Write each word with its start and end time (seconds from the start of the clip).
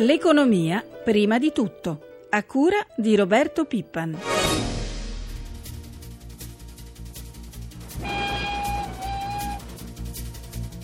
L'economia 0.00 0.84
prima 1.02 1.38
di 1.38 1.50
tutto, 1.50 2.26
a 2.30 2.44
cura 2.44 2.76
di 2.94 3.16
Roberto 3.16 3.64
Pippan. 3.64 4.16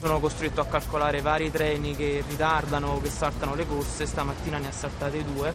Sono 0.01 0.19
costretto 0.19 0.61
a 0.61 0.67
calcolare 0.67 1.21
vari 1.21 1.53
treni 1.53 1.95
che 1.95 2.25
ritardano, 2.29 3.01
che 3.01 3.09
saltano 3.09 3.55
le 3.55 3.65
corse, 3.69 4.05
stamattina 4.05 4.59
ne 4.59 4.67
ha 4.67 4.73
saltate 4.73 5.23
due. 5.23 5.55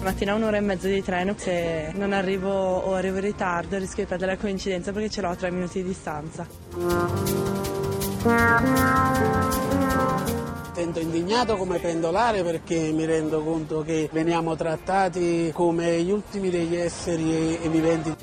Mattina 0.00 0.34
un'ora 0.34 0.56
e 0.56 0.60
mezza 0.60 0.88
di 0.88 1.02
treno, 1.02 1.34
se 1.36 1.92
non 1.94 2.14
arrivo 2.14 2.50
o 2.50 2.94
arrivo 2.94 3.16
in 3.16 3.24
ritardo 3.24 3.76
rischio 3.76 4.04
di 4.04 4.08
perdere 4.08 4.32
la 4.32 4.38
coincidenza 4.38 4.90
perché 4.90 5.10
ce 5.10 5.20
l'ho 5.20 5.28
a 5.28 5.36
tre 5.36 5.50
minuti 5.50 5.82
di 5.82 5.88
distanza. 5.88 7.63
Sento 10.72 10.98
indignato 10.98 11.56
come 11.56 11.78
pendolare 11.78 12.42
perché 12.42 12.90
mi 12.90 13.04
rendo 13.04 13.42
conto 13.42 13.82
che 13.82 14.08
veniamo 14.10 14.56
trattati 14.56 15.50
come 15.52 16.00
gli 16.00 16.10
ultimi 16.10 16.48
degli 16.48 16.74
esseri 16.74 17.58
viventi. 17.68 18.14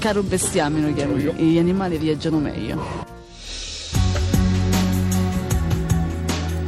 Caro 0.00 0.22
bestiame 0.22 0.80
lo 0.80 0.92
chiamo 0.92 1.14
gli 1.14 1.58
animali 1.58 1.96
viaggiano 1.96 2.38
meglio. 2.38 3.11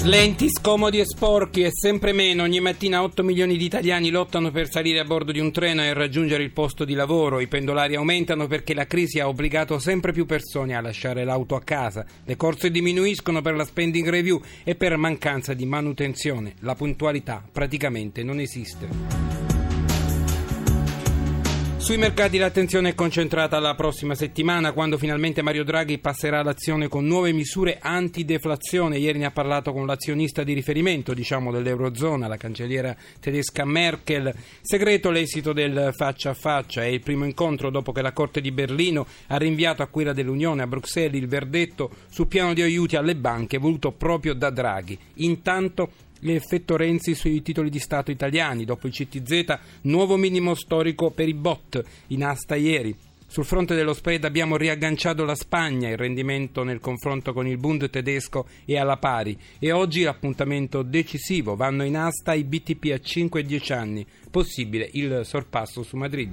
Lenti, 0.04 0.50
scomodi 0.50 1.00
e 1.00 1.06
sporchi 1.06 1.62
e 1.62 1.70
sempre 1.72 2.12
meno. 2.12 2.42
Ogni 2.42 2.60
mattina 2.60 3.02
8 3.02 3.22
milioni 3.22 3.56
di 3.56 3.64
italiani 3.64 4.10
lottano 4.10 4.50
per 4.50 4.70
salire 4.70 4.98
a 4.98 5.04
bordo 5.04 5.32
di 5.32 5.40
un 5.40 5.50
treno 5.50 5.80
e 5.80 5.94
raggiungere 5.94 6.42
il 6.42 6.50
posto 6.50 6.84
di 6.84 6.92
lavoro. 6.92 7.40
I 7.40 7.48
pendolari 7.48 7.94
aumentano 7.96 8.46
perché 8.46 8.74
la 8.74 8.86
crisi 8.86 9.18
ha 9.18 9.28
obbligato 9.28 9.78
sempre 9.78 10.12
più 10.12 10.26
persone 10.26 10.76
a 10.76 10.82
lasciare 10.82 11.24
l'auto 11.24 11.54
a 11.54 11.62
casa. 11.62 12.04
Le 12.22 12.36
corse 12.36 12.70
diminuiscono 12.70 13.40
per 13.40 13.54
la 13.54 13.64
spending 13.64 14.06
review 14.10 14.42
e 14.62 14.74
per 14.74 14.98
mancanza 14.98 15.54
di 15.54 15.64
manutenzione. 15.64 16.52
La 16.60 16.74
puntualità 16.74 17.42
praticamente 17.50 18.22
non 18.22 18.40
esiste. 18.40 19.53
Sui 21.84 21.98
mercati 21.98 22.38
l'attenzione 22.38 22.88
è 22.88 22.94
concentrata 22.94 23.58
la 23.58 23.74
prossima 23.74 24.14
settimana 24.14 24.72
quando 24.72 24.96
finalmente 24.96 25.42
Mario 25.42 25.64
Draghi 25.64 25.98
passerà 25.98 26.40
all'azione 26.40 26.88
con 26.88 27.04
nuove 27.04 27.30
misure 27.34 27.76
antideflazione. 27.78 28.96
Ieri 28.96 29.18
ne 29.18 29.26
ha 29.26 29.30
parlato 29.30 29.70
con 29.74 29.84
l'azionista 29.84 30.44
di 30.44 30.54
riferimento 30.54 31.12
diciamo, 31.12 31.52
dell'Eurozona, 31.52 32.26
la 32.26 32.38
cancelliera 32.38 32.96
tedesca 33.20 33.66
Merkel. 33.66 34.34
Segreto 34.62 35.10
l'esito 35.10 35.52
del 35.52 35.90
faccia 35.94 36.30
a 36.30 36.34
faccia. 36.34 36.82
È 36.82 36.86
il 36.86 37.00
primo 37.00 37.26
incontro 37.26 37.68
dopo 37.68 37.92
che 37.92 38.00
la 38.00 38.12
Corte 38.12 38.40
di 38.40 38.50
Berlino 38.50 39.06
ha 39.26 39.36
rinviato 39.36 39.82
a 39.82 39.88
quella 39.88 40.14
dell'Unione 40.14 40.62
a 40.62 40.66
Bruxelles 40.66 41.20
il 41.20 41.28
verdetto 41.28 41.90
sul 42.08 42.28
piano 42.28 42.54
di 42.54 42.62
aiuti 42.62 42.96
alle 42.96 43.14
banche 43.14 43.58
voluto 43.58 43.92
proprio 43.92 44.32
da 44.32 44.48
Draghi. 44.48 44.98
Intanto 45.16 45.90
l'effetto 46.20 46.76
Renzi 46.76 47.14
sui 47.14 47.42
titoli 47.42 47.70
di 47.70 47.78
Stato 47.78 48.10
italiani. 48.10 48.64
Dopo 48.64 48.86
il 48.86 48.92
CTZ, 48.92 49.58
nuovo 49.82 50.16
minimo 50.16 50.54
storico 50.54 51.10
per 51.10 51.28
i 51.28 51.34
bot 51.34 51.82
in 52.08 52.24
asta 52.24 52.54
ieri. 52.54 52.94
Sul 53.34 53.44
fronte 53.44 53.74
dello 53.74 53.94
spread 53.94 54.22
abbiamo 54.22 54.56
riagganciato 54.56 55.24
la 55.24 55.34
Spagna, 55.34 55.88
il 55.88 55.96
rendimento 55.96 56.62
nel 56.62 56.78
confronto 56.78 57.32
con 57.32 57.48
il 57.48 57.58
Bund 57.58 57.90
tedesco 57.90 58.46
è 58.64 58.76
alla 58.76 58.96
pari 58.96 59.36
e 59.58 59.72
oggi 59.72 60.02
l'appuntamento 60.02 60.82
decisivo, 60.82 61.56
vanno 61.56 61.82
in 61.82 61.96
asta 61.96 62.32
i 62.34 62.44
BTP 62.44 62.92
a 62.92 62.98
5 63.00 63.40
e 63.40 63.42
10 63.42 63.72
anni, 63.72 64.06
possibile 64.30 64.88
il 64.92 65.22
sorpasso 65.24 65.82
su 65.82 65.96
Madrid. 65.96 66.30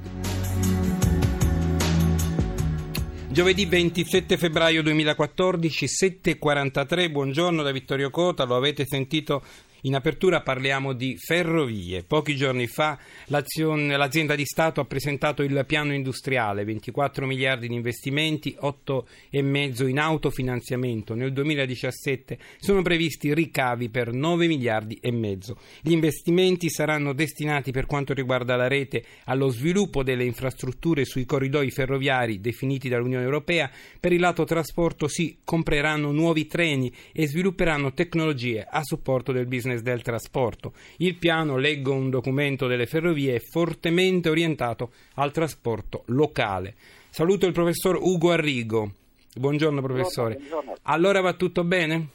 Giovedì 3.29 3.65
27 3.65 4.37
febbraio 4.37 4.83
2014, 4.83 5.85
7.43, 5.85 7.09
buongiorno 7.09 7.63
da 7.63 7.71
Vittorio 7.71 8.11
Cota, 8.11 8.43
lo 8.43 8.57
avete 8.57 8.85
sentito 8.85 9.41
in 9.81 9.95
apertura 9.95 10.41
parliamo 10.41 10.93
di 10.93 11.15
ferrovie. 11.17 12.03
Pochi 12.03 12.35
giorni 12.35 12.67
fa 12.67 12.97
l'azienda 13.27 14.35
di 14.35 14.45
Stato 14.45 14.81
ha 14.81 14.85
presentato 14.85 15.43
il 15.43 15.63
piano 15.65 15.93
industriale, 15.93 16.63
24 16.63 17.25
miliardi 17.25 17.67
di 17.67 17.75
investimenti, 17.75 18.55
8,5 18.61 19.87
in 19.87 19.99
autofinanziamento. 19.99 21.15
Nel 21.15 21.33
2017 21.33 22.37
sono 22.59 22.81
previsti 22.81 23.33
ricavi 23.33 23.89
per 23.89 24.13
9 24.13 24.47
miliardi 24.47 24.97
e 25.01 25.11
mezzo. 25.11 25.57
Gli 25.81 25.91
investimenti 25.91 26.69
saranno 26.69 27.13
destinati 27.13 27.71
per 27.71 27.85
quanto 27.85 28.13
riguarda 28.13 28.55
la 28.55 28.67
rete 28.67 29.03
allo 29.25 29.49
sviluppo 29.49 30.03
delle 30.03 30.25
infrastrutture 30.25 31.05
sui 31.05 31.25
corridoi 31.25 31.71
ferroviari 31.71 32.39
definiti 32.39 32.89
dall'Unione 32.89 33.23
Europea. 33.23 33.69
Per 33.99 34.11
il 34.11 34.19
lato 34.19 34.43
trasporto 34.43 35.07
si 35.07 35.39
compreranno 35.43 36.11
nuovi 36.11 36.45
treni 36.47 36.93
e 37.11 37.27
svilupperanno 37.27 37.93
tecnologie 37.93 38.65
a 38.69 38.83
supporto 38.83 39.31
del 39.31 39.47
business 39.47 39.70
business 39.71 39.81
del 39.81 40.01
trasporto. 40.01 40.73
Il 40.97 41.17
piano, 41.17 41.57
leggo 41.57 41.93
un 41.93 42.09
documento 42.09 42.67
delle 42.67 42.85
ferrovie, 42.85 43.35
è 43.35 43.39
fortemente 43.39 44.29
orientato 44.29 44.91
al 45.15 45.31
trasporto 45.31 46.03
locale. 46.07 46.73
Saluto 47.09 47.45
il 47.45 47.53
professor 47.53 47.97
Ugo 47.99 48.31
Arrigo. 48.31 48.91
Buongiorno 49.33 49.81
professore. 49.81 50.35
Buongiorno. 50.35 50.73
Allora 50.83 51.21
va 51.21 51.33
tutto 51.33 51.63
bene? 51.63 52.07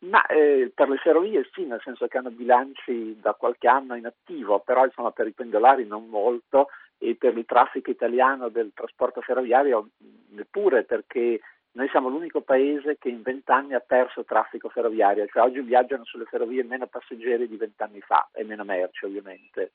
Ma 0.00 0.24
eh, 0.26 0.72
per 0.74 0.88
le 0.88 0.96
ferrovie 0.96 1.48
sì, 1.52 1.64
nel 1.64 1.80
senso 1.84 2.06
che 2.08 2.18
hanno 2.18 2.30
bilanci 2.30 3.18
da 3.20 3.34
qualche 3.34 3.68
anno 3.68 3.94
in 3.94 4.06
attivo, 4.06 4.58
però 4.58 4.84
insomma 4.84 5.12
per 5.12 5.28
i 5.28 5.32
pendolari 5.32 5.86
non 5.86 6.08
molto 6.08 6.68
e 6.98 7.14
per 7.14 7.36
il 7.36 7.44
traffico 7.44 7.90
italiano 7.90 8.48
del 8.48 8.72
trasporto 8.74 9.20
ferroviario 9.20 9.88
neppure 10.30 10.82
perché 10.84 11.40
noi 11.74 11.88
siamo 11.88 12.08
l'unico 12.08 12.42
paese 12.42 12.98
che 12.98 13.08
in 13.08 13.22
vent'anni 13.22 13.74
ha 13.74 13.80
perso 13.80 14.24
traffico 14.24 14.68
ferroviario, 14.68 15.26
cioè 15.26 15.42
oggi 15.42 15.60
viaggiano 15.60 16.04
sulle 16.04 16.26
ferrovie 16.26 16.64
meno 16.64 16.86
passeggeri 16.86 17.48
di 17.48 17.56
vent'anni 17.56 18.00
fa 18.00 18.28
e 18.32 18.44
meno 18.44 18.64
merci 18.64 19.06
ovviamente. 19.06 19.72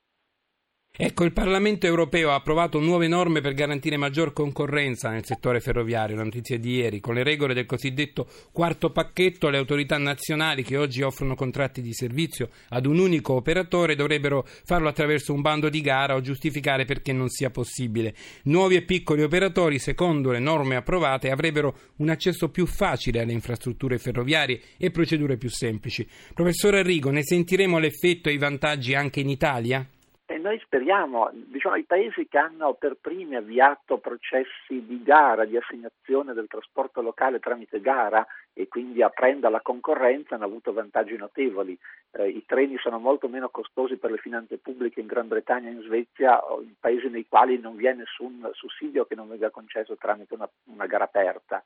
Ecco, 1.00 1.26
il 1.26 1.32
Parlamento 1.32 1.86
europeo 1.86 2.32
ha 2.32 2.34
approvato 2.34 2.80
nuove 2.80 3.08
norme 3.08 3.40
per 3.40 3.54
garantire 3.54 3.98
maggior 3.98 4.34
concorrenza 4.34 5.12
nel 5.12 5.26
settore 5.26 5.60
ferroviario, 5.60 6.16
la 6.16 6.24
notizia 6.24 6.58
di 6.58 6.74
ieri, 6.74 7.00
con 7.00 7.14
le 7.14 7.22
regole 7.22 7.54
del 7.54 7.68
cosiddetto 7.68 8.28
quarto 8.52 8.90
pacchetto, 8.90 9.50
le 9.50 9.60
autorità 9.60 10.00
nazionali 10.00 10.64
che 10.64 10.76
oggi 10.76 11.04
offrono 11.04 11.36
contratti 11.36 11.84
di 11.84 11.94
servizio 11.94 12.50
ad 12.70 12.88
un 12.88 12.98
unico 12.98 13.34
operatore 13.34 13.94
dovrebbero 13.94 14.44
farlo 14.66 14.88
attraverso 14.88 15.34
un 15.34 15.42
bando 15.42 15.70
di 15.70 15.82
gara 15.82 16.16
o 16.16 16.22
giustificare 16.22 16.86
perché 16.86 17.14
non 17.14 17.30
sia 17.30 17.52
possibile. 17.52 18.16
Nuovi 18.46 18.78
e 18.78 18.82
piccoli 18.82 19.22
operatori, 19.22 19.78
secondo 19.78 20.32
le 20.32 20.40
norme 20.40 20.78
approvate, 20.78 21.30
avrebbero 21.30 21.78
un 21.98 22.10
accesso 22.10 22.50
più 22.50 22.66
facile 22.66 23.22
alle 23.22 23.34
infrastrutture 23.34 24.00
ferroviarie 24.00 24.62
e 24.78 24.90
procedure 24.90 25.38
più 25.38 25.52
semplici. 25.52 26.08
Professore 26.34 26.80
Arrigo, 26.80 27.12
ne 27.12 27.24
sentiremo 27.24 27.78
l'effetto 27.78 28.30
e 28.30 28.34
i 28.34 28.40
vantaggi 28.40 28.96
anche 28.96 29.20
in 29.20 29.30
Italia? 29.30 29.88
Noi 30.38 30.60
speriamo, 30.60 31.30
diciamo, 31.34 31.76
i 31.76 31.84
paesi 31.84 32.28
che 32.28 32.38
hanno 32.38 32.74
per 32.74 32.98
primi 33.00 33.36
avviato 33.36 33.98
processi 33.98 34.86
di 34.86 35.02
gara, 35.04 35.46
di 35.46 35.58
assegnazione 35.58 36.34
del 36.34 36.48
trasporto 36.48 37.02
locale 37.02 37.40
tramite 37.40 37.82
gara 37.82 38.26
e 38.54 38.68
quindi 38.68 39.02
aprendo 39.02 39.48
alla 39.48 39.62
concorrenza 39.62 40.36
hanno 40.36 40.46
avuto 40.46 40.74
vantaggi 40.74 41.16
notevoli. 41.16 41.78
Eh, 42.12 42.30
I 42.30 42.44
treni 42.46 42.78
sono 42.78 43.00
molto 43.00 43.28
meno 43.28 43.50
costosi 43.50 43.98
per 43.98 44.12
le 44.12 44.18
finanze 44.18 44.58
pubbliche 44.58 45.00
in 45.00 45.08
Gran 45.08 45.28
Bretagna 45.28 45.70
in 45.70 45.82
Svezia, 45.82 46.42
in 46.62 46.74
paesi 46.80 47.08
nei 47.10 47.28
quali 47.28 47.60
non 47.60 47.76
vi 47.76 47.86
è 47.88 47.94
nessun 47.94 48.50
sussidio 48.54 49.06
che 49.06 49.16
non 49.16 49.28
venga 49.28 49.50
concesso 49.50 49.96
tramite 49.98 50.34
una, 50.34 50.50
una 50.66 50.86
gara 50.86 51.04
aperta 51.04 51.64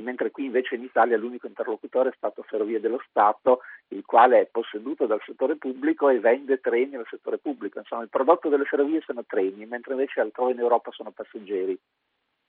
mentre 0.00 0.30
qui 0.30 0.46
invece 0.46 0.76
in 0.76 0.82
Italia 0.82 1.16
l'unico 1.16 1.46
interlocutore 1.46 2.10
è 2.10 2.14
stato 2.16 2.42
Ferrovie 2.42 2.80
dello 2.80 3.02
Stato, 3.08 3.60
il 3.88 4.04
quale 4.04 4.40
è 4.40 4.48
posseduto 4.50 5.06
dal 5.06 5.20
settore 5.24 5.56
pubblico 5.56 6.08
e 6.08 6.20
vende 6.20 6.60
treni 6.60 6.96
al 6.96 7.06
settore 7.08 7.38
pubblico. 7.38 7.78
Insomma, 7.78 8.02
il 8.02 8.08
prodotto 8.08 8.48
delle 8.48 8.64
ferrovie 8.64 9.02
sono 9.04 9.24
treni, 9.26 9.66
mentre 9.66 9.92
invece 9.92 10.20
altrove 10.20 10.52
in 10.52 10.58
Europa 10.58 10.90
sono 10.90 11.10
passeggeri. 11.10 11.78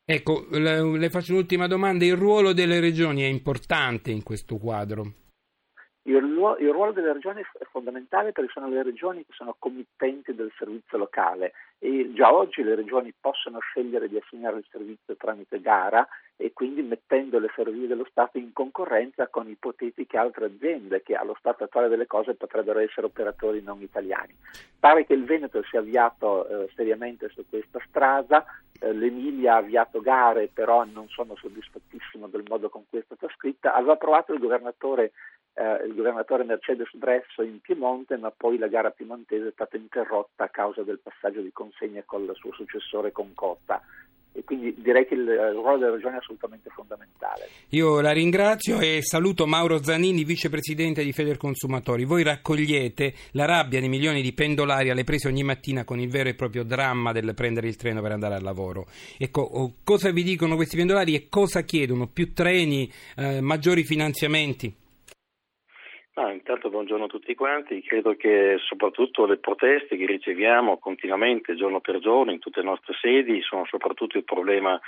Ecco, 0.07 0.45
le, 0.51 1.09
faccio 1.09 1.33
un'ultima 1.33 1.67
domanda. 1.67 2.05
Il 2.05 2.15
ruolo 2.15 2.53
delle 2.53 2.79
regioni 2.79 3.23
è 3.23 3.27
importante 3.27 4.11
in 4.11 4.23
questo 4.23 4.57
quadro? 4.57 5.24
Il, 6.07 6.15
il, 6.59 6.71
ruolo 6.71 6.91
delle 6.91 7.13
regioni 7.13 7.41
è 7.41 7.63
fondamentale 7.71 8.31
perché 8.31 8.51
sono 8.51 8.67
le 8.67 8.83
regioni 8.83 9.25
che 9.25 9.33
sono 9.33 9.55
committenti 9.57 10.35
del 10.35 10.51
servizio 10.55 10.99
locale 10.99 11.53
e 11.79 12.11
già 12.13 12.31
oggi 12.31 12.61
le 12.61 12.75
regioni 12.75 13.11
possono 13.19 13.57
scegliere 13.57 14.07
di 14.07 14.17
assegnare 14.17 14.57
il 14.57 14.67
servizio 14.69 15.15
tramite 15.15 15.59
gara 15.59 16.07
e 16.35 16.53
quindi 16.53 16.83
mettendo 16.83 17.39
le 17.39 17.47
ferrovie 17.47 17.87
dello 17.87 18.05
Stato 18.07 18.37
in 18.37 18.53
concorrenza 18.53 19.27
con 19.29 19.49
ipotetiche 19.49 20.15
altre 20.15 20.45
aziende 20.45 21.01
che 21.01 21.15
allo 21.15 21.35
stato 21.39 21.63
attuale 21.63 21.87
delle 21.87 22.05
cose 22.05 22.35
potrebbero 22.35 22.79
essere 22.79 23.07
operatori 23.07 23.63
non 23.63 23.81
italiani. 23.81 24.35
Pare 24.79 25.05
che 25.05 25.13
il 25.13 25.23
Veneto 25.23 25.63
sia 25.63 25.79
avviato 25.79 26.47
eh, 26.47 26.69
seriamente 26.75 27.29
su 27.29 27.43
questa 27.49 27.79
strada, 27.87 28.45
eh, 28.79 28.93
l'Emilia 28.93 29.55
ha 29.55 29.57
avviato 29.57 30.01
gare 30.01 30.49
però 30.53 30.83
non 30.83 31.07
sono 31.07 31.35
soddisfattissimo 31.35 32.27
del 32.27 32.43
modo 32.47 32.69
con 32.69 32.83
cui 32.89 32.99
è 32.99 33.03
stata 33.05 33.27
scritta, 33.35 33.73
aveva 33.73 33.95
provato 33.95 34.33
il 34.33 34.39
governatore 34.39 35.13
eh, 35.55 35.85
il 35.85 35.95
governatore 35.95 36.43
Mercedes 36.43 36.93
Bresso 36.93 37.41
in 37.41 37.59
Piemonte, 37.61 38.17
ma 38.17 38.31
poi 38.31 38.57
la 38.57 38.67
gara 38.67 38.91
piemontese 38.91 39.47
è 39.47 39.51
stata 39.51 39.77
interrotta 39.77 40.43
a 40.43 40.49
causa 40.49 40.83
del 40.83 40.99
passaggio 40.99 41.41
di 41.41 41.51
consegne 41.51 42.03
con 42.05 42.23
il 42.23 42.31
suo 42.35 42.53
successore 42.53 43.11
Concotta 43.11 43.81
e 44.37 44.43
quindi 44.43 44.75
direi 44.77 45.07
che 45.07 45.13
il, 45.13 45.21
il 45.21 45.53
ruolo 45.53 45.77
delle 45.77 45.91
regioni 45.91 46.15
è 46.15 46.17
assolutamente 46.17 46.69
fondamentale. 46.69 47.47
Io 47.69 48.01
la 48.01 48.11
ringrazio 48.11 48.81
e 48.81 48.99
saluto 49.01 49.47
Mauro 49.47 49.81
Zanini, 49.81 50.25
vicepresidente 50.25 51.03
di 51.03 51.13
Federconsumatori. 51.13 52.03
Voi 52.03 52.23
raccogliete 52.23 53.13
la 53.31 53.45
rabbia 53.45 53.79
di 53.79 53.87
milioni 53.87 54.21
di 54.21 54.33
pendolari 54.33 54.89
alle 54.89 55.05
prese 55.05 55.29
ogni 55.29 55.43
mattina 55.43 55.85
con 55.85 55.99
il 55.99 56.09
vero 56.09 56.27
e 56.27 56.35
proprio 56.35 56.63
dramma 56.63 57.13
del 57.13 57.33
prendere 57.33 57.67
il 57.67 57.77
treno 57.77 58.01
per 58.01 58.11
andare 58.11 58.35
al 58.35 58.43
lavoro. 58.43 58.87
Ecco, 59.17 59.73
cosa 59.85 60.11
vi 60.11 60.23
dicono 60.23 60.55
questi 60.55 60.75
pendolari 60.75 61.15
e 61.15 61.29
cosa 61.29 61.61
chiedono? 61.61 62.07
Più 62.07 62.33
treni, 62.33 62.91
eh, 63.15 63.39
maggiori 63.39 63.85
finanziamenti? 63.85 64.83
Ah, 66.17 66.31
intanto 66.31 66.69
buongiorno 66.69 67.05
a 67.05 67.09
tutti 67.09 67.35
quanti, 67.35 67.81
credo 67.81 68.15
che 68.15 68.55
soprattutto 68.59 69.25
le 69.25 69.35
proteste 69.35 69.97
che 69.97 70.05
riceviamo 70.05 70.77
continuamente 70.77 71.55
giorno 71.55 71.81
per 71.81 71.99
giorno 71.99 72.31
in 72.31 72.39
tutte 72.39 72.61
le 72.61 72.67
nostre 72.67 72.93
sedi 73.01 73.41
sono 73.41 73.65
soprattutto 73.65 74.15
il 74.15 74.23
problema 74.23 74.79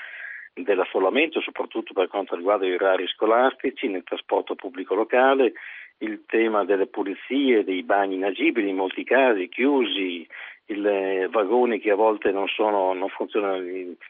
dell'affollamento, 0.54 1.42
soprattutto 1.42 1.92
per 1.92 2.08
quanto 2.08 2.34
riguarda 2.34 2.66
i 2.66 2.74
orari 2.74 3.08
scolastici, 3.08 3.90
nel 3.90 4.06
trasporto 4.06 4.56
pubblico 4.56 4.96
locale, 4.96 5.52
il 5.98 6.24
tema 6.28 6.64
delle 6.64 6.88
pulizie, 6.88 7.66
dei 7.66 7.84
bagni 7.84 8.16
inagibili 8.16 8.70
in 8.70 8.78
molti 8.78 9.04
casi, 9.04 9.50
chiusi, 9.50 10.26
i 10.68 11.28
vagoni 11.30 11.80
che 11.82 11.92
a 11.92 11.96
volte 11.96 12.32
non, 12.32 12.48
sono, 12.48 12.94
non 12.94 13.10
funzionano 13.10 13.60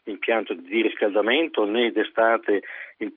l'impianto 0.04 0.54
di 0.54 0.82
riscaldamento 0.82 1.64
né 1.64 1.90
d'estate 1.90 2.62
il, 2.98 3.12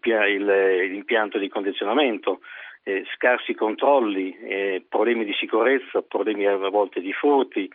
l'impianto 0.89 1.38
di 1.38 1.50
condizionamento 1.50 2.39
eh, 2.83 3.03
scarsi 3.15 3.53
controlli, 3.53 4.37
eh, 4.37 4.83
problemi 4.87 5.25
di 5.25 5.33
sicurezza, 5.33 6.01
problemi 6.01 6.45
a 6.47 6.57
volte 6.57 7.01
di 7.01 7.13
furti, 7.13 7.69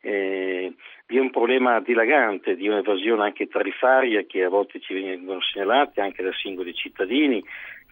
eh, 0.00 0.72
vi 1.06 1.16
è 1.16 1.20
un 1.20 1.30
problema 1.30 1.80
dilagante 1.80 2.56
di 2.56 2.68
un'evasione 2.68 3.22
anche 3.22 3.48
tariffaria 3.48 4.22
che 4.26 4.44
a 4.44 4.48
volte 4.50 4.80
ci 4.80 4.94
vengono 4.94 5.40
segnalate 5.40 6.00
anche 6.00 6.22
da 6.22 6.32
singoli 6.32 6.74
cittadini 6.74 7.42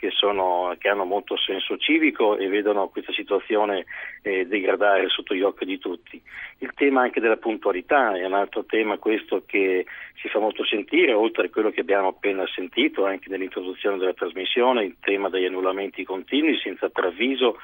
che, 0.02 0.10
sono, 0.10 0.74
che 0.78 0.88
hanno 0.88 1.04
molto 1.04 1.36
senso 1.36 1.76
civico 1.76 2.36
e 2.36 2.48
vedono 2.48 2.88
questa 2.88 3.12
situazione 3.12 3.84
eh, 4.22 4.44
degradare 4.48 5.08
sotto 5.08 5.32
gli 5.32 5.42
occhi 5.42 5.64
di 5.64 5.78
tutti. 5.78 6.20
Il 6.58 6.72
tema 6.74 7.02
anche 7.02 7.20
della 7.20 7.36
puntualità 7.36 8.16
è 8.16 8.24
un 8.24 8.32
altro 8.32 8.64
tema 8.64 8.98
questo 8.98 9.44
che 9.46 9.86
si 10.20 10.26
fa 10.26 10.40
molto 10.40 10.64
sentire, 10.64 11.12
oltre 11.12 11.46
a 11.46 11.50
quello 11.50 11.70
che 11.70 11.82
abbiamo 11.82 12.08
appena 12.08 12.44
sentito 12.52 13.06
anche 13.06 13.28
nell'introduzione 13.28 13.96
della 13.96 14.12
trasmissione, 14.12 14.82
il 14.82 14.96
tema 14.98 15.28
degli 15.28 15.44
annullamenti 15.44 16.02
continui 16.02 16.58
senza 16.58 16.88
preavviso 16.88 17.58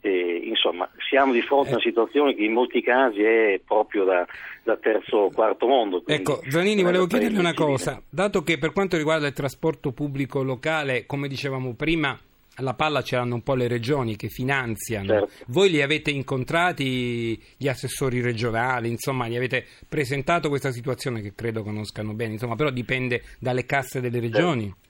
eh, 0.00 0.40
insomma, 0.44 0.88
siamo 1.08 1.32
di 1.32 1.42
fronte 1.42 1.70
a 1.70 1.72
una 1.72 1.80
eh. 1.80 1.84
situazione 1.84 2.34
che 2.34 2.44
in 2.44 2.52
molti 2.52 2.82
casi 2.82 3.22
è 3.22 3.60
proprio 3.64 4.04
da, 4.04 4.26
da 4.62 4.76
terzo 4.76 5.16
o 5.16 5.30
quarto 5.30 5.66
mondo. 5.66 6.02
Ecco, 6.06 6.40
Zanini, 6.48 6.82
volevo 6.82 7.06
chiederle 7.06 7.38
una 7.38 7.54
cosa. 7.54 8.00
Dato 8.08 8.42
che 8.42 8.58
per 8.58 8.72
quanto 8.72 8.96
riguarda 8.96 9.26
il 9.26 9.32
trasporto 9.32 9.92
pubblico 9.92 10.42
locale, 10.42 11.06
come 11.06 11.28
dicevamo 11.28 11.74
prima, 11.74 12.18
la 12.60 12.74
palla 12.74 13.02
ce 13.02 13.16
l'hanno 13.16 13.34
un 13.34 13.42
po' 13.42 13.54
le 13.54 13.68
regioni 13.68 14.16
che 14.16 14.28
finanziano. 14.28 15.06
Certo. 15.06 15.44
Voi 15.46 15.70
li 15.70 15.82
avete 15.82 16.10
incontrati, 16.10 17.40
gli 17.56 17.68
assessori 17.68 18.20
regionali, 18.20 18.88
insomma, 18.88 19.28
gli 19.28 19.36
avete 19.36 19.64
presentato 19.88 20.48
questa 20.48 20.72
situazione 20.72 21.20
che 21.20 21.34
credo 21.34 21.62
conoscano 21.62 22.14
bene, 22.14 22.32
insomma, 22.32 22.56
però 22.56 22.70
dipende 22.70 23.22
dalle 23.38 23.64
casse 23.64 24.00
delle 24.00 24.20
regioni. 24.20 24.64
Certo. 24.64 24.86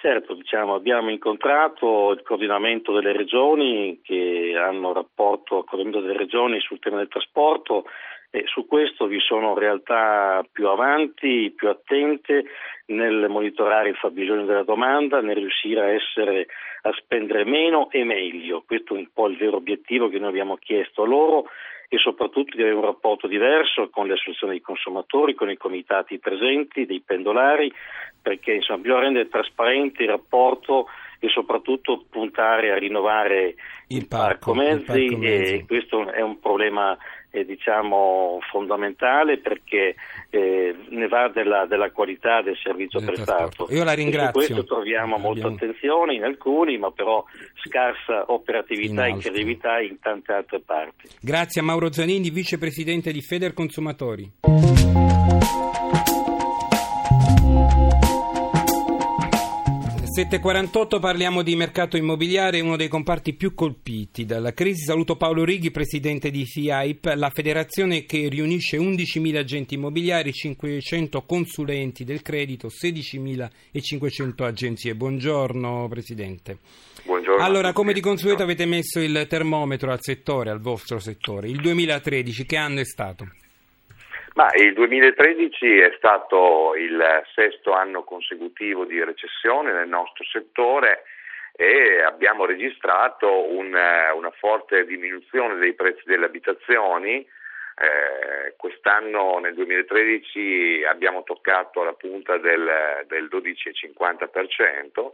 Certo, 0.00 0.32
diciamo, 0.32 0.74
abbiamo 0.74 1.10
incontrato 1.10 2.12
il 2.12 2.22
coordinamento 2.22 2.90
delle 2.94 3.12
regioni 3.12 4.00
che 4.02 4.54
hanno 4.56 4.94
rapporto 4.94 5.58
al 5.58 5.64
coordinamento 5.64 6.00
delle 6.00 6.18
regioni 6.18 6.58
sul 6.60 6.78
tema 6.78 6.96
del 6.96 7.08
trasporto 7.08 7.84
e 8.30 8.44
su 8.46 8.66
questo 8.66 9.06
vi 9.06 9.18
sono 9.18 9.58
realtà 9.58 10.44
più 10.50 10.68
avanti, 10.68 11.52
più 11.54 11.68
attente 11.68 12.44
nel 12.86 13.26
monitorare 13.28 13.88
il 13.88 13.96
fabbisogno 13.96 14.44
della 14.44 14.62
domanda, 14.62 15.20
nel 15.20 15.36
riuscire 15.36 15.80
a, 15.80 15.90
essere, 15.90 16.46
a 16.82 16.92
spendere 16.92 17.44
meno 17.44 17.90
e 17.90 18.04
meglio. 18.04 18.62
Questo 18.64 18.94
è 18.94 18.98
un 18.98 19.08
po' 19.12 19.28
il 19.28 19.36
vero 19.36 19.56
obiettivo 19.56 20.08
che 20.08 20.18
noi 20.18 20.28
abbiamo 20.28 20.56
chiesto 20.56 21.02
a 21.02 21.06
loro 21.06 21.46
e 21.92 21.98
soprattutto 21.98 22.54
di 22.54 22.62
avere 22.62 22.76
un 22.76 22.84
rapporto 22.84 23.26
diverso 23.26 23.90
con 23.90 24.06
le 24.06 24.12
associazioni 24.12 24.52
dei 24.52 24.62
consumatori, 24.62 25.34
con 25.34 25.50
i 25.50 25.56
comitati 25.56 26.20
presenti, 26.20 26.86
dei 26.86 27.02
pendolari, 27.04 27.72
perché 28.22 28.52
insomma, 28.52 28.78
bisogna 28.78 29.00
rendere 29.00 29.28
trasparente 29.28 30.04
il 30.04 30.10
rapporto 30.10 30.86
e 31.18 31.28
soprattutto 31.28 32.04
puntare 32.08 32.70
a 32.70 32.78
rinnovare 32.78 33.56
il, 33.88 33.96
il 33.96 34.06
parco, 34.06 34.52
parco, 34.52 34.54
mezzi, 34.54 34.98
il 35.00 35.10
parco 35.10 35.18
mezzi. 35.18 35.54
e 35.54 35.66
questo 35.66 36.10
è 36.12 36.20
un 36.20 36.38
problema 36.38 36.96
eh, 37.30 37.44
diciamo 37.44 38.38
fondamentale 38.50 39.38
perché 39.38 39.94
eh, 40.30 40.76
ne 40.88 41.08
va 41.08 41.28
della, 41.28 41.66
della, 41.66 41.90
qualità 41.90 42.42
del 42.42 42.56
servizio 42.62 42.98
del 43.00 43.08
prestato. 43.08 43.68
Io 43.70 43.84
la 43.84 43.92
ringrazio. 43.92 44.40
E 44.40 44.44
su 44.44 44.52
questo 44.52 44.74
troviamo 44.74 45.16
molta 45.16 45.46
Abbiamo... 45.46 45.56
attenzione 45.56 46.14
in 46.14 46.24
alcuni, 46.24 46.78
ma 46.78 46.90
però 46.90 47.24
scarsa 47.64 48.24
operatività 48.32 49.06
e 49.06 49.16
credibilità 49.16 49.80
in 49.80 49.98
tante 50.00 50.32
altre 50.32 50.60
parti. 50.60 51.08
Grazie 51.20 51.60
a 51.60 51.64
Mauro 51.64 51.92
Zanini, 51.92 52.30
vicepresidente 52.30 53.12
di 53.12 53.20
Feder 53.20 53.54
Consumatori. 53.54 54.30
7.48 60.20 61.00
parliamo 61.00 61.40
di 61.40 61.56
mercato 61.56 61.96
immobiliare, 61.96 62.60
uno 62.60 62.76
dei 62.76 62.88
comparti 62.88 63.32
più 63.32 63.54
colpiti 63.54 64.26
dalla 64.26 64.52
crisi. 64.52 64.84
Saluto 64.84 65.16
Paolo 65.16 65.44
Righi, 65.44 65.70
presidente 65.70 66.30
di 66.30 66.44
FIAIP, 66.44 67.14
la 67.16 67.30
federazione 67.30 68.04
che 68.04 68.28
riunisce 68.28 68.76
11.000 68.76 69.36
agenti 69.38 69.76
immobiliari, 69.76 70.30
500 70.30 71.22
consulenti 71.22 72.04
del 72.04 72.20
credito, 72.20 72.68
16.500 72.68 74.42
agenzie. 74.44 74.94
Buongiorno 74.94 75.88
Presidente. 75.88 76.58
Buongiorno. 77.02 77.42
Allora, 77.42 77.72
come 77.72 77.94
di 77.94 78.02
consueto 78.02 78.42
avete 78.42 78.66
messo 78.66 79.00
il 79.00 79.24
termometro 79.26 79.90
al 79.90 80.02
settore, 80.02 80.50
al 80.50 80.60
vostro 80.60 80.98
settore. 80.98 81.48
Il 81.48 81.62
2013 81.62 82.44
che 82.44 82.58
anno 82.58 82.80
è 82.80 82.84
stato? 82.84 83.26
Ma 84.40 84.48
il 84.54 84.72
2013 84.72 85.80
è 85.80 85.92
stato 85.98 86.74
il 86.74 86.98
sesto 87.34 87.74
anno 87.74 88.04
consecutivo 88.04 88.86
di 88.86 89.04
recessione 89.04 89.70
nel 89.70 89.86
nostro 89.86 90.24
settore 90.24 91.02
e 91.54 92.00
abbiamo 92.00 92.46
registrato 92.46 93.52
un, 93.52 93.66
una 93.66 94.30
forte 94.38 94.86
diminuzione 94.86 95.56
dei 95.56 95.74
prezzi 95.74 96.04
delle 96.06 96.24
abitazioni. 96.24 97.16
Eh, 97.16 98.54
quest'anno 98.56 99.40
nel 99.40 99.52
2013 99.52 100.84
abbiamo 100.88 101.22
toccato 101.22 101.84
la 101.84 101.92
punta 101.92 102.38
del, 102.38 103.04
del 103.08 103.28
12,50% 103.30 105.10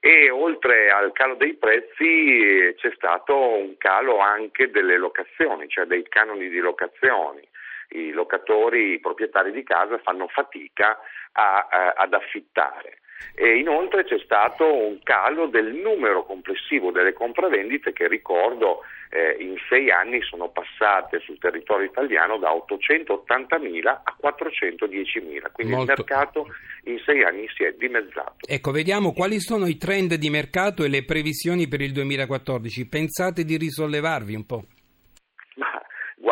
e 0.00 0.30
oltre 0.30 0.88
al 0.88 1.12
calo 1.12 1.34
dei 1.34 1.56
prezzi 1.56 2.74
c'è 2.78 2.90
stato 2.94 3.36
un 3.36 3.76
calo 3.76 4.16
anche 4.16 4.70
delle 4.70 4.96
locazioni, 4.96 5.68
cioè 5.68 5.84
dei 5.84 6.08
canoni 6.08 6.48
di 6.48 6.58
locazioni 6.58 7.46
i 7.94 8.10
locatori, 8.10 8.94
i 8.94 9.00
proprietari 9.00 9.52
di 9.52 9.62
casa 9.62 9.98
fanno 9.98 10.28
fatica 10.28 10.98
a, 11.32 11.68
a, 11.70 11.94
ad 11.96 12.14
affittare. 12.14 12.98
E 13.34 13.56
inoltre 13.56 14.04
c'è 14.04 14.18
stato 14.18 14.66
un 14.66 14.98
calo 15.02 15.46
del 15.46 15.74
numero 15.74 16.24
complessivo 16.24 16.90
delle 16.90 17.12
compravendite 17.12 17.92
che 17.92 18.08
ricordo 18.08 18.80
eh, 19.10 19.36
in 19.38 19.56
sei 19.68 19.90
anni 19.90 20.20
sono 20.22 20.50
passate 20.50 21.20
sul 21.20 21.38
territorio 21.38 21.86
italiano 21.86 22.36
da 22.38 22.50
880.000 22.50 23.86
a 23.86 24.16
410.000, 24.22 25.52
quindi 25.52 25.74
Molto. 25.74 25.92
il 25.92 25.98
mercato 25.98 26.46
in 26.84 26.98
sei 27.04 27.22
anni 27.22 27.46
si 27.54 27.64
è 27.64 27.72
dimezzato. 27.72 28.36
Ecco, 28.46 28.70
vediamo 28.70 29.12
quali 29.12 29.40
sono 29.40 29.66
i 29.66 29.76
trend 29.76 30.14
di 30.14 30.28
mercato 30.28 30.84
e 30.84 30.88
le 30.88 31.04
previsioni 31.04 31.68
per 31.68 31.80
il 31.80 31.92
2014. 31.92 32.88
Pensate 32.88 33.44
di 33.44 33.56
risollevarvi 33.56 34.34
un 34.34 34.46
po'? 34.46 34.64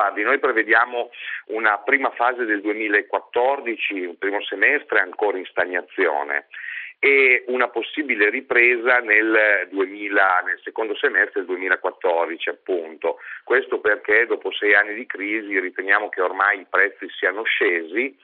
Guardi, 0.00 0.22
noi 0.22 0.38
prevediamo 0.38 1.10
una 1.48 1.76
prima 1.76 2.08
fase 2.12 2.46
del 2.46 2.62
2014, 2.62 4.06
un 4.06 4.16
primo 4.16 4.42
semestre 4.44 4.98
ancora 4.98 5.36
in 5.36 5.44
stagnazione 5.44 6.46
e 6.98 7.44
una 7.48 7.68
possibile 7.68 8.30
ripresa 8.30 9.00
nel, 9.00 9.68
2000, 9.70 10.42
nel, 10.46 10.58
secondo 10.64 10.96
semestre 10.96 11.40
del 11.40 11.44
2014 11.44 12.48
appunto. 12.48 13.18
Questo 13.44 13.80
perché 13.80 14.24
dopo 14.24 14.50
sei 14.52 14.72
anni 14.72 14.94
di 14.94 15.04
crisi 15.04 15.60
riteniamo 15.60 16.08
che 16.08 16.22
ormai 16.22 16.60
i 16.60 16.66
prezzi 16.68 17.06
siano 17.18 17.42
scesi 17.42 18.16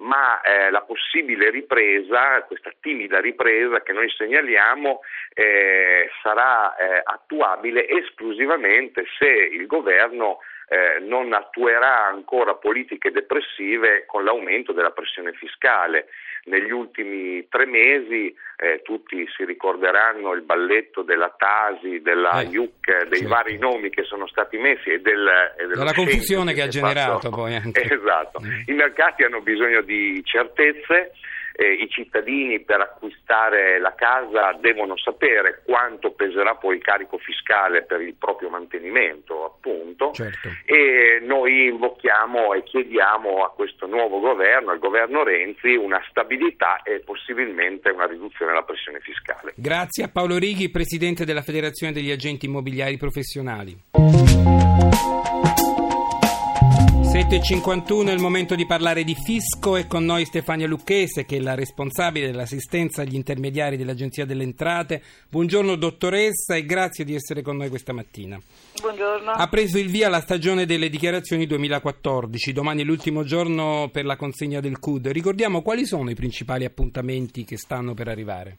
ma 0.00 0.40
eh, 0.40 0.70
la 0.70 0.80
possibile 0.80 1.50
ripresa, 1.50 2.42
questa 2.44 2.72
timida 2.80 3.20
ripresa 3.20 3.82
che 3.82 3.92
noi 3.92 4.08
segnaliamo, 4.08 5.00
eh, 5.34 6.10
sarà 6.22 6.74
eh, 6.74 7.02
attuabile 7.04 7.86
esclusivamente 7.86 9.04
se 9.18 9.28
il 9.28 9.66
governo 9.66 10.38
eh, 10.70 11.00
non 11.00 11.32
attuerà 11.32 12.06
ancora 12.06 12.54
politiche 12.54 13.10
depressive 13.10 14.04
con 14.06 14.22
l'aumento 14.22 14.72
della 14.72 14.92
pressione 14.92 15.32
fiscale. 15.32 16.06
Negli 16.44 16.70
ultimi 16.70 17.46
tre 17.48 17.66
mesi 17.66 18.32
eh, 18.56 18.80
tutti 18.82 19.26
si 19.36 19.44
ricorderanno 19.44 20.32
il 20.32 20.42
balletto 20.42 21.02
della 21.02 21.34
Tasi, 21.36 22.00
della 22.02 22.40
eh, 22.40 22.44
IUC, 22.44 23.08
dei 23.08 23.18
certo. 23.18 23.28
vari 23.28 23.58
nomi 23.58 23.90
che 23.90 24.04
sono 24.04 24.28
stati 24.28 24.58
messi 24.58 24.90
e, 24.90 25.00
del, 25.00 25.28
e 25.58 25.66
della 25.66 25.92
confusione 25.92 26.52
che, 26.52 26.60
che 26.60 26.62
ha 26.62 26.68
generato 26.68 27.18
fatto. 27.18 27.30
poi 27.30 27.56
anche. 27.56 27.82
Esatto, 28.00 28.40
mm. 28.40 28.62
i 28.66 28.72
mercati 28.72 29.24
hanno 29.24 29.40
bisogno 29.40 29.82
di 29.82 30.22
certezze 30.24 31.12
eh, 31.52 31.72
i 31.72 31.88
cittadini 31.88 32.60
per 32.60 32.80
acquistare 32.80 33.78
la 33.78 33.94
casa 33.94 34.56
devono 34.60 34.96
sapere 34.96 35.62
quanto 35.64 36.12
peserà 36.12 36.54
poi 36.54 36.76
il 36.76 36.82
carico 36.82 37.18
fiscale 37.18 37.82
per 37.82 38.00
il 38.00 38.14
proprio 38.14 38.48
mantenimento, 38.48 39.44
appunto, 39.44 40.12
certo. 40.12 40.48
e 40.64 41.20
noi 41.22 41.66
invochiamo 41.66 42.54
e 42.54 42.62
chiediamo 42.62 43.44
a 43.44 43.50
questo 43.50 43.86
nuovo 43.86 44.20
governo, 44.20 44.70
al 44.70 44.78
governo 44.78 45.22
Renzi, 45.22 45.74
una 45.74 46.02
stabilità 46.08 46.82
e 46.82 47.00
possibilmente 47.00 47.90
una 47.90 48.06
riduzione 48.06 48.52
della 48.52 48.64
pressione 48.64 49.00
fiscale. 49.00 49.52
Grazie 49.56 50.04
a 50.04 50.08
Paolo 50.08 50.38
Righi, 50.38 50.70
Presidente 50.70 51.24
della 51.24 51.42
Federazione 51.42 51.92
degli 51.92 52.10
Agenti 52.10 52.46
Immobiliari 52.46 52.96
Professionali. 52.96 54.59
7.51 57.20 58.06
è 58.06 58.12
il 58.12 58.18
momento 58.18 58.54
di 58.54 58.64
parlare 58.64 59.04
di 59.04 59.14
fisco 59.14 59.76
e 59.76 59.86
con 59.86 60.06
noi 60.06 60.24
Stefania 60.24 60.66
Lucchese 60.66 61.26
che 61.26 61.36
è 61.36 61.40
la 61.40 61.54
responsabile 61.54 62.30
dell'assistenza 62.30 63.02
agli 63.02 63.14
intermediari 63.14 63.76
dell'Agenzia 63.76 64.24
delle 64.24 64.42
Entrate. 64.42 65.02
Buongiorno 65.28 65.76
dottoressa 65.76 66.54
e 66.54 66.64
grazie 66.64 67.04
di 67.04 67.14
essere 67.14 67.42
con 67.42 67.58
noi 67.58 67.68
questa 67.68 67.92
mattina. 67.92 68.40
Buongiorno. 68.80 69.32
Ha 69.32 69.48
preso 69.48 69.76
il 69.76 69.90
via 69.90 70.08
la 70.08 70.22
stagione 70.22 70.64
delle 70.64 70.88
dichiarazioni 70.88 71.44
2014, 71.44 72.54
domani 72.54 72.80
è 72.80 72.84
l'ultimo 72.86 73.22
giorno 73.22 73.90
per 73.92 74.06
la 74.06 74.16
consegna 74.16 74.60
del 74.60 74.78
CUD. 74.78 75.08
Ricordiamo 75.08 75.60
quali 75.60 75.84
sono 75.84 76.08
i 76.08 76.14
principali 76.14 76.64
appuntamenti 76.64 77.44
che 77.44 77.58
stanno 77.58 77.92
per 77.92 78.08
arrivare. 78.08 78.56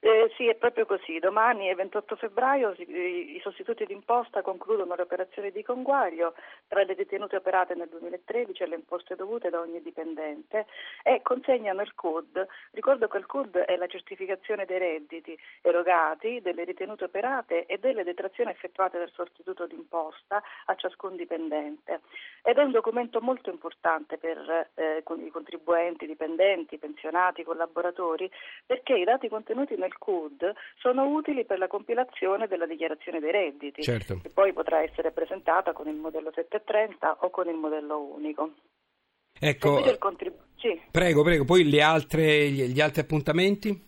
Eh, 0.00 0.30
sì, 0.36 0.48
è 0.48 0.54
proprio 0.54 0.86
così. 0.86 1.18
Domani 1.18 1.66
è 1.66 1.74
28 1.74 2.16
febbraio, 2.16 2.74
i 2.78 3.40
sostituti 3.42 3.84
d'imposta 3.84 4.42
concludono 4.42 4.94
le 4.94 5.02
operazioni 5.02 5.50
di 5.50 5.62
conguaglio 5.62 6.34
tra 6.68 6.82
le 6.82 6.94
detenute 6.94 7.36
operate 7.36 7.74
nel 7.74 7.88
2013 7.88 8.62
e 8.62 8.66
le 8.66 8.74
imposte 8.76 9.16
dovute 9.16 9.50
da 9.50 9.60
ogni 9.60 9.80
dipendente 9.82 10.66
e 11.02 11.20
consegnano 11.22 11.82
il 11.82 11.94
CUD. 11.94 12.46
Ricordo 12.72 13.08
che 13.08 13.18
il 13.18 13.26
CUD 13.26 13.56
è 13.58 13.76
la 13.76 13.86
certificazione 13.86 14.64
dei 14.64 14.78
redditi 14.78 15.36
erogati, 15.62 16.40
delle 16.40 16.64
ritenute 16.64 17.04
operate 17.04 17.66
e 17.66 17.78
delle 17.78 18.04
detrazioni 18.04 18.50
effettuate 18.50 18.98
dal 18.98 19.10
sostituto 19.12 19.66
d'imposta 19.66 20.42
a 20.66 20.74
ciascun 20.74 21.16
dipendente. 21.16 22.00
Ed 22.42 22.58
è 22.58 22.62
un 22.62 22.70
documento 22.70 23.20
molto 23.20 23.50
importante 23.50 24.18
per 24.18 24.68
eh, 24.74 24.98
i 24.98 25.30
contribuenti, 25.30 26.06
dipendenti, 26.06 26.78
pensionati, 26.78 27.42
collaboratori, 27.42 28.30
perché 28.64 28.94
i 28.94 29.04
dati 29.04 29.28
contenuti 29.28 29.74
nel 29.76 29.95
CUD 29.98 30.52
sono 30.78 31.06
utili 31.08 31.44
per 31.44 31.58
la 31.58 31.66
compilazione 31.66 32.46
della 32.46 32.66
dichiarazione 32.66 33.20
dei 33.20 33.32
redditi, 33.32 33.82
certo. 33.82 34.20
che 34.22 34.30
poi 34.30 34.52
potrà 34.52 34.82
essere 34.82 35.12
presentata 35.12 35.72
con 35.72 35.88
il 35.88 35.96
modello 35.96 36.30
730 36.34 37.18
o 37.20 37.30
con 37.30 37.48
il 37.48 37.56
modello 37.56 38.00
unico. 38.00 38.52
Ecco, 39.38 39.82
contribu- 39.98 40.40
sì. 40.56 40.80
prego, 40.90 41.22
prego, 41.22 41.44
poi 41.44 41.80
altre, 41.80 42.48
gli, 42.48 42.64
gli 42.64 42.80
altri 42.80 43.02
appuntamenti? 43.02 43.85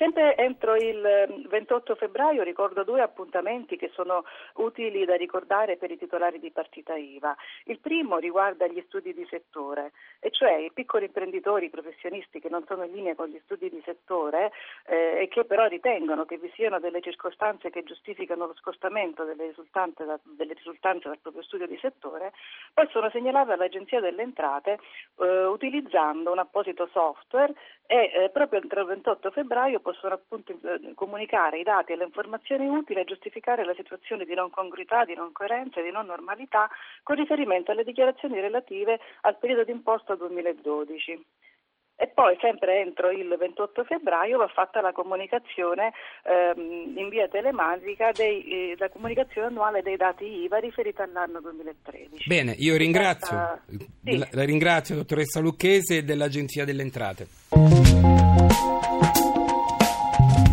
Sempre 0.00 0.34
entro 0.38 0.76
il 0.76 1.44
28 1.46 1.92
ehm, 1.92 1.98
febbraio 1.98 2.42
ricordo 2.42 2.84
due 2.84 3.02
appuntamenti 3.02 3.76
che 3.76 3.90
sono 3.92 4.24
utili 4.54 5.04
da 5.04 5.14
ricordare 5.14 5.76
per 5.76 5.90
i 5.90 5.98
titolari 5.98 6.38
di 6.38 6.50
partita 6.50 6.96
IVA. 6.96 7.36
Il 7.64 7.80
primo 7.80 8.16
riguarda 8.16 8.66
gli 8.66 8.82
studi 8.86 9.12
di 9.12 9.26
settore, 9.28 9.92
e 10.18 10.30
cioè 10.30 10.52
i 10.52 10.72
piccoli 10.72 11.04
imprenditori, 11.04 11.66
i 11.66 11.70
professionisti 11.70 12.40
che 12.40 12.48
non 12.48 12.64
sono 12.66 12.84
in 12.84 12.92
linea 12.92 13.14
con 13.14 13.28
gli 13.28 13.38
studi 13.44 13.68
di 13.68 13.82
settore 13.84 14.52
eh, 14.86 15.18
e 15.20 15.28
che 15.28 15.44
però 15.44 15.66
ritengono 15.66 16.24
che 16.24 16.38
vi 16.38 16.50
siano 16.54 16.80
delle 16.80 17.02
circostanze 17.02 17.68
che 17.68 17.82
giustificano 17.82 18.46
lo 18.46 18.54
scostamento 18.54 19.24
delle 19.24 19.48
risultanze, 19.48 20.06
da, 20.06 20.18
delle 20.22 20.54
risultanze 20.54 21.08
dal 21.08 21.18
proprio 21.18 21.42
studio 21.42 21.66
di 21.66 21.76
settore, 21.78 22.32
possono 22.72 23.10
segnalare 23.10 23.52
all'Agenzia 23.52 24.00
delle 24.00 24.22
Entrate 24.22 24.78
eh, 25.18 25.44
utilizzando 25.44 26.32
un 26.32 26.38
apposito 26.38 26.88
software 26.90 27.52
e 27.86 28.10
eh, 28.14 28.30
proprio 28.30 28.60
entro 28.62 28.80
il 28.80 28.86
28 28.86 29.30
febbraio 29.32 29.80
possono 29.90 30.14
appunto 30.14 30.52
eh, 30.52 30.94
comunicare 30.94 31.58
i 31.58 31.64
dati 31.64 31.92
e 31.92 31.96
le 31.96 32.04
informazioni 32.04 32.68
utili 32.68 33.00
a 33.00 33.04
giustificare 33.04 33.64
la 33.64 33.74
situazione 33.74 34.24
di 34.24 34.34
non 34.34 34.50
congruità, 34.50 35.04
di 35.04 35.14
non 35.14 35.32
coerenza 35.32 35.80
e 35.80 35.82
di 35.82 35.90
non 35.90 36.06
normalità 36.06 36.68
con 37.02 37.16
riferimento 37.16 37.72
alle 37.72 37.84
dichiarazioni 37.84 38.40
relative 38.40 39.00
al 39.22 39.36
periodo 39.38 39.64
d'imposta 39.64 40.14
2012. 40.14 41.24
E 42.02 42.08
poi, 42.08 42.34
sempre 42.40 42.80
entro 42.80 43.10
il 43.10 43.28
28 43.38 43.84
febbraio, 43.84 44.38
va 44.38 44.48
fatta 44.48 44.80
la 44.80 44.90
comunicazione 44.90 45.92
ehm, 46.22 46.96
in 46.96 47.08
via 47.10 47.28
telematica, 47.28 48.10
dei, 48.10 48.72
eh, 48.72 48.74
la 48.78 48.88
comunicazione 48.88 49.48
annuale 49.48 49.82
dei 49.82 49.98
dati 49.98 50.24
IVA 50.24 50.60
riferita 50.60 51.02
all'anno 51.02 51.42
2013. 51.42 52.26
Bene, 52.26 52.54
io 52.56 52.78
ringrazio, 52.78 53.36
la, 53.36 53.60
sì. 54.02 54.16
la, 54.16 54.26
la 54.30 54.44
ringrazio 54.44 54.94
dottoressa 54.94 55.40
Lucchese 55.40 56.02
dell'Agenzia 56.02 56.64
delle 56.64 56.80
Entrate. 56.80 58.19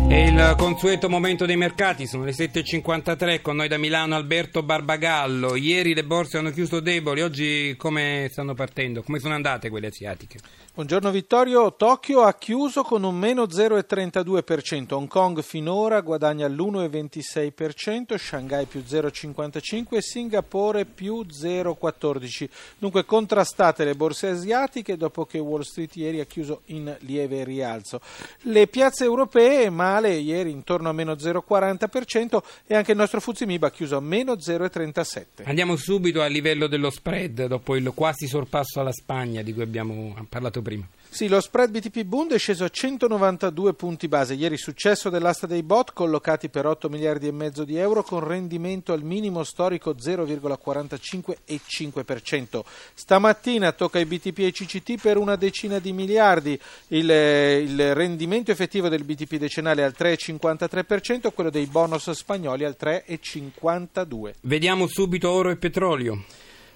È 0.08 0.14
il 0.14 0.54
consueto 0.56 1.10
momento 1.10 1.44
dei 1.44 1.58
mercati, 1.58 2.06
sono 2.06 2.24
le 2.24 2.30
7.53 2.30 3.42
con 3.42 3.56
noi 3.56 3.68
da 3.68 3.76
Milano 3.76 4.16
Alberto 4.16 4.62
Barbagallo. 4.62 5.54
Ieri 5.54 5.92
le 5.92 6.02
borse 6.02 6.38
hanno 6.38 6.50
chiuso 6.50 6.80
deboli, 6.80 7.20
oggi 7.20 7.74
come 7.76 8.26
stanno 8.30 8.54
partendo? 8.54 9.02
Come 9.02 9.18
sono 9.18 9.34
andate 9.34 9.68
quelle 9.68 9.88
asiatiche? 9.88 10.38
Buongiorno 10.78 11.10
Vittorio, 11.10 11.74
Tokyo 11.74 12.22
ha 12.22 12.34
chiuso 12.34 12.84
con 12.84 13.02
un 13.02 13.16
meno 13.16 13.46
0,32%, 13.46 14.94
Hong 14.94 15.08
Kong 15.08 15.42
finora 15.42 16.00
guadagna 16.02 16.46
l'1,26%, 16.46 18.16
Shanghai 18.16 18.64
più 18.66 18.84
0,55% 18.88 19.96
e 19.96 20.00
Singapore 20.00 20.84
più 20.84 21.26
0,14%. 21.28 22.48
Dunque 22.78 23.04
contrastate 23.04 23.84
le 23.84 23.96
borse 23.96 24.28
asiatiche 24.28 24.96
dopo 24.96 25.24
che 25.24 25.40
Wall 25.40 25.62
Street 25.62 25.96
ieri 25.96 26.20
ha 26.20 26.26
chiuso 26.26 26.60
in 26.66 26.96
lieve 27.00 27.42
rialzo. 27.42 28.00
Le 28.42 28.68
piazze 28.68 29.02
europee 29.02 29.70
male 29.70 30.14
ieri 30.14 30.52
intorno 30.52 30.90
a 30.90 30.92
meno 30.92 31.14
0,40% 31.14 32.40
e 32.68 32.76
anche 32.76 32.92
il 32.92 32.98
nostro 32.98 33.20
Fuzimib 33.20 33.64
ha 33.64 33.72
chiuso 33.72 33.96
a 33.96 34.00
meno 34.00 34.34
0,37%. 34.34 35.42
Andiamo 35.42 35.74
subito 35.74 36.22
a 36.22 36.26
livello 36.26 36.68
dello 36.68 36.90
spread 36.90 37.46
dopo 37.46 37.74
il 37.74 37.90
quasi 37.96 38.28
sorpasso 38.28 38.78
alla 38.78 38.92
Spagna 38.92 39.42
di 39.42 39.52
cui 39.52 39.62
abbiamo 39.62 40.14
parlato 40.28 40.60
prima 40.60 40.66
prima. 40.68 40.86
Sì, 41.10 41.26
lo 41.26 41.40
spread 41.40 41.70
BTP 41.70 42.04
Bund 42.04 42.34
è 42.34 42.38
sceso 42.38 42.64
a 42.64 42.68
192 42.68 43.72
punti 43.72 44.08
base. 44.08 44.34
Ieri 44.34 44.58
successo 44.58 45.08
dell'asta 45.08 45.46
dei 45.46 45.62
bot 45.62 45.94
collocati 45.94 46.50
per 46.50 46.66
8 46.66 46.90
miliardi 46.90 47.26
e 47.26 47.32
mezzo 47.32 47.64
di 47.64 47.76
euro 47.76 48.02
con 48.02 48.20
rendimento 48.20 48.92
al 48.92 49.02
minimo 49.02 49.42
storico 49.42 49.94
0,45%. 49.94 52.60
Stamattina 52.92 53.72
tocca 53.72 53.96
ai 53.98 54.04
BTP 54.04 54.40
e 54.40 54.52
CCT 54.52 55.00
per 55.00 55.16
una 55.16 55.36
decina 55.36 55.78
di 55.78 55.94
miliardi. 55.94 56.60
Il, 56.88 57.08
il 57.08 57.94
rendimento 57.94 58.50
effettivo 58.50 58.90
del 58.90 59.04
BTP 59.04 59.36
decennale 59.36 59.80
è 59.80 59.86
al 59.86 59.94
3,53%, 59.98 61.32
quello 61.32 61.48
dei 61.50 61.64
bonus 61.66 62.10
spagnoli 62.10 62.64
al 62.64 62.76
3,52%. 62.78 64.34
Vediamo 64.42 64.86
subito 64.86 65.30
oro 65.30 65.48
e 65.50 65.56
petrolio. 65.56 66.22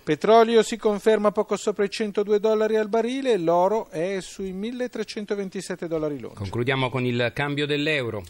Petrolio 0.05 0.65
si 0.65 0.77
conferma 0.77 1.31
poco 1.31 1.57
sopra 1.57 1.85
i 1.85 1.89
102 1.89 2.41
dollari 2.41 2.77
al 2.77 2.89
barile, 2.89 3.39
l'oro 3.39 3.89
è 3.89 4.19
sui 4.21 4.53
1327 4.53 5.87
dollari 5.87 6.19
l'oro. 6.19 6.35
Concludiamo 6.35 6.91
con 6.91 7.05
il 7.05 7.31
cambio 7.33 7.67
dell'euro. 7.67 8.25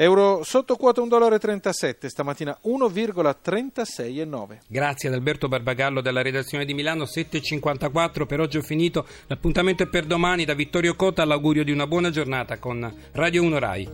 Euro 0.00 0.42
sotto 0.44 0.76
quota 0.76 1.00
1,37 1.00 1.06
dollaro, 1.06 1.38
stamattina 2.08 2.58
1,36,9. 2.64 4.58
Grazie 4.66 5.08
ad 5.08 5.14
Alberto 5.14 5.48
Barbagallo 5.48 6.00
della 6.00 6.22
redazione 6.22 6.64
di 6.64 6.74
Milano, 6.74 7.04
7.54 7.04 8.26
per 8.26 8.40
oggi 8.40 8.58
ho 8.58 8.62
finito, 8.62 9.06
l'appuntamento 9.26 9.84
è 9.84 9.88
per 9.88 10.04
domani 10.04 10.44
da 10.44 10.54
Vittorio 10.54 10.96
Cota, 10.96 11.24
l'augurio 11.24 11.62
di 11.64 11.70
una 11.70 11.86
buona 11.86 12.10
giornata 12.10 12.58
con 12.58 12.92
Radio 13.12 13.42
1 13.42 13.58
Rai. 13.58 13.86